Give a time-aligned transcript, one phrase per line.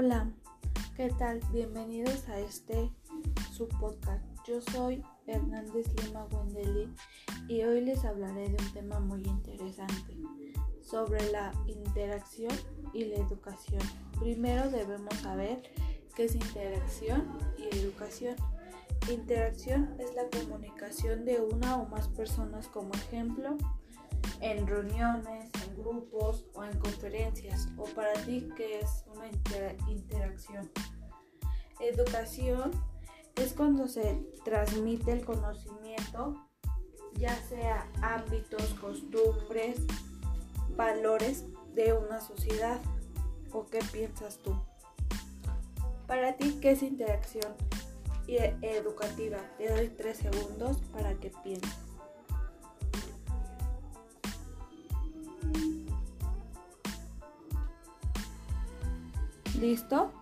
[0.00, 0.30] Hola,
[0.96, 1.40] ¿qué tal?
[1.52, 2.88] Bienvenidos a este
[3.50, 4.24] su podcast.
[4.46, 6.94] Yo soy Hernández Lima Wendeli
[7.48, 10.14] y hoy les hablaré de un tema muy interesante
[10.82, 12.52] sobre la interacción
[12.92, 13.82] y la educación.
[14.20, 15.64] Primero debemos saber
[16.14, 18.36] qué es interacción y educación.
[19.10, 23.56] Interacción es la comunicación de una o más personas como ejemplo
[24.40, 27.68] en reuniones, en grupos o en conferencias.
[27.76, 29.28] O para ti, ¿qué es una
[29.88, 30.70] interacción?
[31.80, 32.72] Educación
[33.36, 36.48] es cuando se transmite el conocimiento,
[37.14, 39.80] ya sea ámbitos, costumbres,
[40.76, 42.80] valores de una sociedad.
[43.52, 44.54] ¿O qué piensas tú?
[46.06, 47.54] Para ti, ¿qué es interacción
[48.26, 49.38] educativa?
[49.56, 51.72] Te doy tres segundos para que pienses.
[59.60, 60.12] ¿Listo?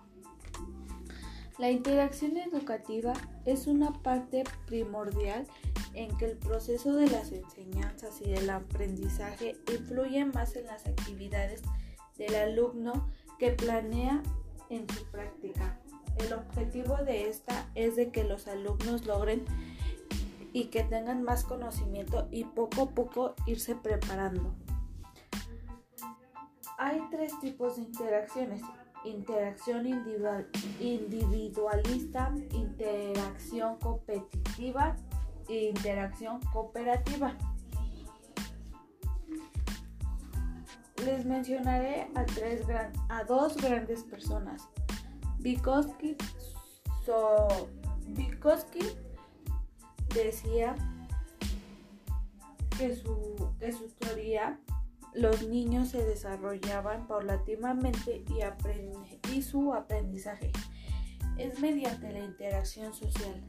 [1.59, 3.13] La interacción educativa
[3.45, 5.47] es una parte primordial
[5.93, 11.63] en que el proceso de las enseñanzas y del aprendizaje influye más en las actividades
[12.17, 14.23] del alumno que planea
[14.71, 15.81] en su práctica.
[16.17, 19.45] El objetivo de esta es de que los alumnos logren
[20.55, 24.55] y que tengan más conocimiento y poco a poco irse preparando.
[26.79, 28.63] Hay tres tipos de interacciones,
[29.07, 29.87] interacción
[30.81, 34.97] individualista, interacción competitiva
[35.49, 37.37] e interacción cooperativa.
[41.05, 42.63] Les mencionaré a, tres
[43.09, 44.69] a dos grandes personas.
[45.39, 46.17] Vygotsky,
[47.05, 47.69] so,
[50.15, 50.75] decía
[52.79, 54.59] que su, que su teoría
[55.17, 60.53] los niños se desarrollaban paulatinamente y, y su aprendizaje
[61.39, 63.43] es mediante la interacción social.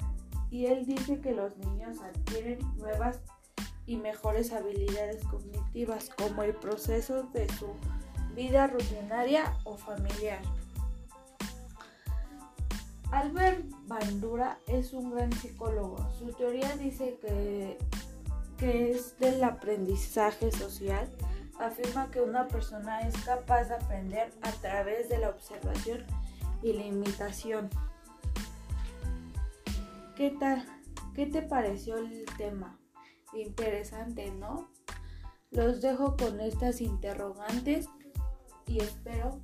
[0.50, 3.20] Y él dice que los niños adquieren nuevas
[3.86, 7.68] y mejores habilidades cognitivas como el proceso de su
[8.34, 10.42] vida rutinaria o familiar.
[13.12, 15.98] Albert Bandura es un gran psicólogo.
[16.20, 17.78] Su teoría dice que,
[18.58, 21.10] que es del aprendizaje social
[21.60, 26.06] afirma que una persona es capaz de aprender a través de la observación
[26.62, 27.70] y la imitación.
[30.16, 30.66] ¿Qué tal?
[31.14, 32.80] ¿Qué te pareció el tema?
[33.34, 34.70] Interesante, ¿no?
[35.52, 37.88] Los dejo con estas interrogantes
[38.66, 39.40] y espero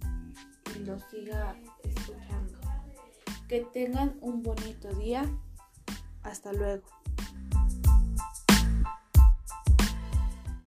[0.64, 2.60] que los siga escuchando.
[3.48, 5.26] Que tengan un bonito día.
[6.24, 7.03] Hasta luego.